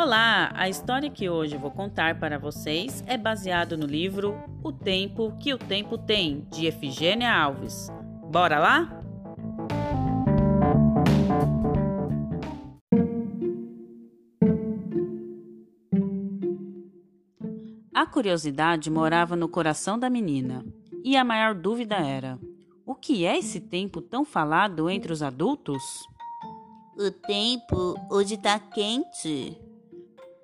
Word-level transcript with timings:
Olá! 0.00 0.52
A 0.54 0.68
história 0.68 1.10
que 1.10 1.28
hoje 1.28 1.56
vou 1.56 1.72
contar 1.72 2.20
para 2.20 2.38
vocês 2.38 3.02
é 3.04 3.18
baseado 3.18 3.76
no 3.76 3.84
livro 3.84 4.32
O 4.62 4.70
Tempo 4.70 5.36
que 5.40 5.52
o 5.52 5.58
Tempo 5.58 5.98
Tem, 5.98 6.46
de 6.52 6.66
Efigênia 6.66 7.34
Alves. 7.34 7.88
Bora 8.30 8.60
lá? 8.60 9.02
A 17.92 18.06
curiosidade 18.06 18.88
morava 18.88 19.34
no 19.34 19.48
coração 19.48 19.98
da 19.98 20.08
menina, 20.08 20.64
e 21.02 21.16
a 21.16 21.24
maior 21.24 21.56
dúvida 21.56 21.96
era: 21.96 22.38
o 22.86 22.94
que 22.94 23.26
é 23.26 23.36
esse 23.36 23.58
tempo 23.58 24.00
tão 24.00 24.24
falado 24.24 24.88
entre 24.88 25.12
os 25.12 25.24
adultos? 25.24 25.82
O 26.96 27.10
tempo 27.10 27.96
hoje 28.08 28.36
tá 28.36 28.60
quente. 28.60 29.67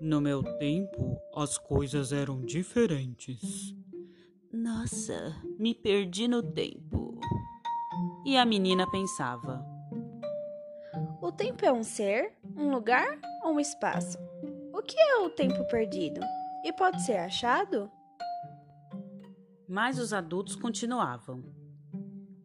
No 0.00 0.20
meu 0.20 0.44
tempo, 0.58 1.20
as 1.34 1.58
coisas 1.58 2.12
eram 2.12 2.40
diferentes. 2.42 3.74
Nossa, 4.52 5.34
me 5.58 5.74
perdi 5.74 6.28
no 6.28 6.40
tempo. 6.40 7.18
E 8.24 8.36
a 8.36 8.44
menina 8.44 8.88
pensava: 8.88 9.60
O 11.20 11.32
tempo 11.32 11.64
é 11.64 11.72
um 11.72 11.82
ser, 11.82 12.32
um 12.56 12.70
lugar 12.70 13.18
ou 13.42 13.54
um 13.54 13.60
espaço? 13.60 14.16
O 14.72 14.80
que 14.82 14.96
é 14.96 15.16
o 15.16 15.30
tempo 15.30 15.66
perdido? 15.66 16.20
E 16.64 16.72
pode 16.72 17.02
ser 17.02 17.16
achado? 17.16 17.90
Mas 19.68 19.98
os 19.98 20.12
adultos 20.12 20.54
continuavam. 20.54 21.42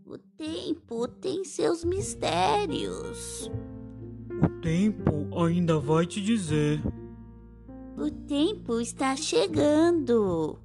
O 0.03 0.17
tempo 0.17 1.07
tem 1.07 1.43
seus 1.43 1.83
mistérios. 1.83 3.51
O 4.41 4.59
tempo 4.59 5.39
ainda 5.39 5.79
vai 5.79 6.07
te 6.07 6.19
dizer. 6.19 6.81
O 7.95 8.09
tempo 8.09 8.79
está 8.81 9.15
chegando. 9.15 10.59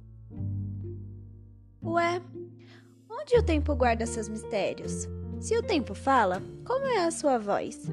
Ué, 1.83 2.21
onde 3.09 3.37
o 3.37 3.43
tempo 3.43 3.75
guarda 3.75 4.05
seus 4.07 4.27
mistérios? 4.27 5.07
Se 5.39 5.55
o 5.55 5.61
tempo 5.61 5.93
fala, 5.93 6.41
como 6.65 6.85
é 6.85 7.05
a 7.05 7.11
sua 7.11 7.37
voz? 7.37 7.87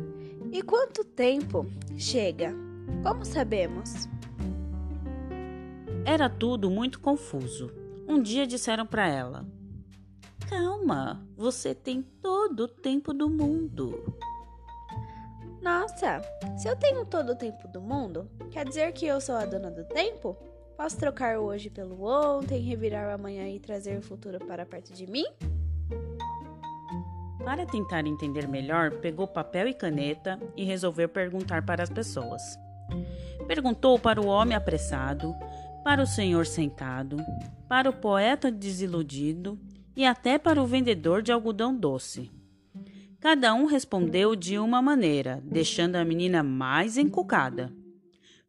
E 0.50 0.62
quanto 0.62 1.04
tempo 1.04 1.66
chega? 1.98 2.54
Como 3.02 3.26
sabemos? 3.26 4.08
Era 6.04 6.30
tudo 6.30 6.70
muito 6.70 6.98
confuso. 6.98 7.70
Um 8.08 8.22
dia 8.22 8.46
disseram 8.46 8.86
para 8.86 9.06
ela: 9.06 9.46
Calma, 10.48 11.26
você 11.36 11.74
tem 11.74 12.00
todo 12.22 12.60
o 12.60 12.68
tempo 12.68 13.12
do 13.12 13.28
mundo. 13.28 14.16
Nossa, 15.66 16.22
se 16.56 16.68
eu 16.68 16.76
tenho 16.76 17.04
todo 17.04 17.32
o 17.32 17.34
tempo 17.34 17.66
do 17.66 17.80
mundo, 17.80 18.30
quer 18.52 18.64
dizer 18.64 18.92
que 18.92 19.04
eu 19.04 19.20
sou 19.20 19.34
a 19.34 19.44
dona 19.44 19.68
do 19.68 19.82
tempo? 19.82 20.36
Posso 20.76 20.96
trocar 20.96 21.40
o 21.40 21.42
hoje 21.42 21.68
pelo 21.68 22.04
ontem, 22.04 22.62
revirar 22.62 23.08
o 23.08 23.14
amanhã 23.14 23.48
e 23.48 23.58
trazer 23.58 23.98
o 23.98 24.02
futuro 24.02 24.38
para 24.38 24.64
perto 24.64 24.92
de 24.92 25.10
mim? 25.10 25.24
Para 27.44 27.66
tentar 27.66 28.06
entender 28.06 28.46
melhor, 28.46 28.92
pegou 29.00 29.26
papel 29.26 29.66
e 29.66 29.74
caneta 29.74 30.38
e 30.56 30.62
resolveu 30.62 31.08
perguntar 31.08 31.66
para 31.66 31.82
as 31.82 31.90
pessoas. 31.90 32.40
Perguntou 33.48 33.98
para 33.98 34.20
o 34.20 34.28
homem 34.28 34.56
apressado, 34.56 35.34
para 35.82 36.00
o 36.00 36.06
senhor 36.06 36.46
sentado, 36.46 37.16
para 37.68 37.90
o 37.90 37.92
poeta 37.92 38.52
desiludido 38.52 39.58
e 39.96 40.06
até 40.06 40.38
para 40.38 40.62
o 40.62 40.66
vendedor 40.66 41.22
de 41.22 41.32
algodão 41.32 41.76
doce. 41.76 42.30
Cada 43.26 43.52
um 43.54 43.64
respondeu 43.64 44.36
de 44.36 44.56
uma 44.56 44.80
maneira, 44.80 45.42
deixando 45.44 45.96
a 45.96 46.04
menina 46.04 46.44
mais 46.44 46.96
encucada. 46.96 47.72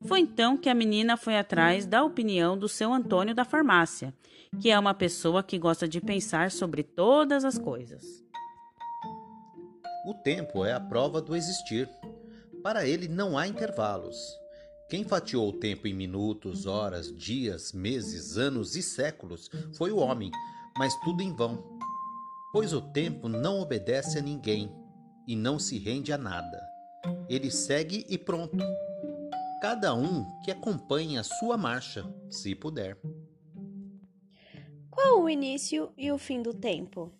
Foi 0.05 0.19
então 0.19 0.55
que 0.55 0.69
a 0.69 0.75
menina 0.75 1.17
foi 1.17 1.35
atrás 1.35 1.87
da 1.87 2.03
opinião 2.03 2.55
do 2.55 2.69
seu 2.69 2.93
Antônio 2.93 3.33
da 3.33 3.43
farmácia, 3.43 4.13
que 4.61 4.69
é 4.69 4.77
uma 4.77 4.93
pessoa 4.93 5.41
que 5.41 5.57
gosta 5.57 5.87
de 5.87 5.99
pensar 5.99 6.51
sobre 6.51 6.83
todas 6.83 7.43
as 7.43 7.57
coisas. 7.57 8.23
O 10.05 10.13
tempo 10.13 10.63
é 10.63 10.73
a 10.73 10.79
prova 10.79 11.23
do 11.23 11.35
existir. 11.35 11.89
Para 12.61 12.85
ele 12.85 13.07
não 13.07 13.35
há 13.35 13.47
intervalos. 13.47 14.15
Quem 14.91 15.03
fatiou 15.03 15.49
o 15.49 15.53
tempo 15.53 15.87
em 15.87 15.93
minutos, 15.95 16.67
horas, 16.67 17.11
dias, 17.17 17.73
meses, 17.73 18.37
anos 18.37 18.75
e 18.75 18.83
séculos 18.83 19.49
foi 19.73 19.89
o 19.89 19.97
homem, 19.97 20.29
mas 20.77 20.93
tudo 20.99 21.23
em 21.23 21.35
vão 21.35 21.76
pois 22.51 22.73
o 22.73 22.81
tempo 22.81 23.27
não 23.27 23.59
obedece 23.59 24.17
a 24.17 24.21
ninguém 24.21 24.71
e 25.27 25.35
não 25.35 25.59
se 25.59 25.77
rende 25.77 26.13
a 26.13 26.17
nada. 26.17 26.59
Ele 27.29 27.51
segue 27.51 28.05
e 28.09 28.17
pronto. 28.17 28.57
Cada 29.61 29.93
um 29.93 30.25
que 30.43 30.51
acompanhe 30.51 31.17
a 31.17 31.23
sua 31.23 31.57
marcha, 31.57 32.05
se 32.29 32.55
puder. 32.55 32.97
Qual 34.89 35.21
o 35.21 35.29
início 35.29 35.91
e 35.97 36.11
o 36.11 36.17
fim 36.17 36.41
do 36.41 36.53
tempo? 36.53 37.11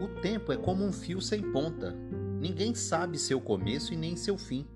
O 0.00 0.20
tempo 0.20 0.52
é 0.52 0.56
como 0.56 0.84
um 0.84 0.92
fio 0.92 1.20
sem 1.20 1.40
ponta. 1.52 1.92
Ninguém 2.40 2.74
sabe 2.74 3.18
seu 3.18 3.40
começo 3.40 3.94
e 3.94 3.96
nem 3.96 4.16
seu 4.16 4.36
fim. 4.36 4.66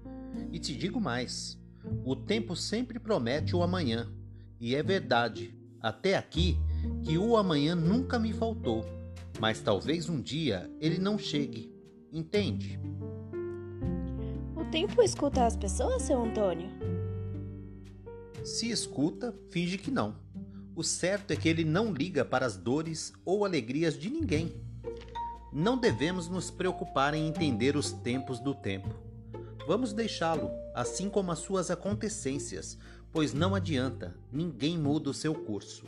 E 0.50 0.59
te 0.59 0.75
digo 0.75 1.00
mais: 1.00 1.60
o 2.05 2.16
tempo 2.16 2.56
sempre 2.56 2.99
promete 2.99 3.55
o 3.55 3.62
amanhã. 3.62 4.10
E 4.60 4.75
é 4.75 4.83
verdade, 4.83 5.55
até 5.81 6.16
aqui, 6.16 6.56
que 7.05 7.19
o 7.19 7.37
amanhã 7.37 7.75
nunca 7.75 8.19
me 8.19 8.33
faltou 8.33 8.97
mas 9.38 9.60
talvez 9.60 10.09
um 10.09 10.21
dia 10.21 10.71
ele 10.81 10.99
não 10.99 11.19
chegue. 11.19 11.72
Entende? 12.12 12.78
O 14.56 14.65
tempo 14.71 15.03
escuta 15.03 15.47
as 15.47 15.56
pessoas, 15.56 16.03
seu 16.03 16.22
Antônio? 16.22 16.69
Se 18.44 18.71
escuta, 18.71 19.34
finge 19.50 19.77
que 19.78 19.91
não. 19.91 20.16
O 20.75 20.82
certo 20.82 21.32
é 21.32 21.37
que 21.37 21.48
ele 21.48 21.65
não 21.65 21.93
liga 21.93 22.25
para 22.25 22.47
as 22.47 22.56
dores 22.56 23.12
ou 23.25 23.44
alegrias 23.44 23.98
de 23.98 24.09
ninguém. 24.09 24.62
Não 25.53 25.77
devemos 25.77 26.28
nos 26.28 26.50
preocupar 26.50 27.15
em 27.15 27.27
entender 27.27 27.77
os 27.77 27.93
tempos 27.93 28.38
do 28.38 28.54
tempo. 28.54 28.94
Vamos 29.66 29.93
deixá-lo, 29.93 30.50
assim 30.75 31.10
como 31.10 31.32
as 31.32 31.41
suas 31.41 31.71
acontecências, 31.71 32.78
pois 33.12 33.34
não 33.34 33.54
adianta, 33.54 34.16
ninguém 34.32 34.78
muda 34.78 35.10
o 35.10 35.15
seu 35.15 35.34
curso. 35.34 35.84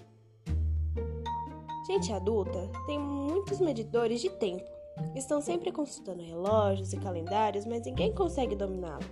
Gente 1.87 2.13
adulta 2.13 2.71
tem 2.87 2.99
muitos 2.99 3.61
medidores 3.61 4.21
de 4.21 4.31
tempo. 4.31 4.65
Estão 5.15 5.41
sempre 5.41 5.73
consultando 5.73 6.23
relógios 6.23 6.93
e 6.93 6.99
calendários, 6.99 7.65
mas 7.65 7.87
ninguém 7.87 8.15
consegue 8.15 8.55
dominá-lo. 8.55 9.05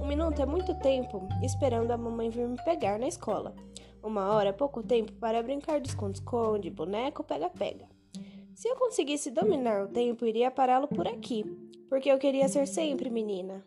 Um 0.00 0.06
minuto 0.06 0.40
é 0.40 0.46
muito 0.46 0.74
tempo 0.78 1.28
esperando 1.42 1.90
a 1.90 1.96
mamãe 1.96 2.30
vir 2.30 2.46
me 2.46 2.62
pegar 2.64 2.98
na 2.98 3.08
escola. 3.08 3.54
Uma 4.02 4.32
hora 4.32 4.50
é 4.50 4.52
pouco 4.52 4.82
tempo 4.82 5.12
para 5.14 5.42
brincar 5.42 5.80
de 5.80 5.88
esconde-esconde, 5.88 6.70
boneco, 6.70 7.24
pega-pega. 7.24 7.88
Se 8.54 8.68
eu 8.68 8.76
conseguisse 8.76 9.30
dominar 9.30 9.82
o 9.82 9.88
tempo, 9.88 10.24
iria 10.24 10.50
pará-lo 10.50 10.86
por 10.86 11.08
aqui, 11.08 11.44
porque 11.88 12.10
eu 12.10 12.18
queria 12.18 12.48
ser 12.48 12.68
sempre 12.68 13.10
menina. 13.10 13.64